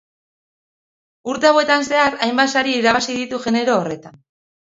Urte 1.33 1.49
hauetan 1.49 1.85
zehar 1.91 2.17
hainbat 2.27 2.53
sari 2.55 2.73
irabazi 2.79 3.19
ditu 3.19 3.41
genero 3.45 3.77
horretan. 3.83 4.19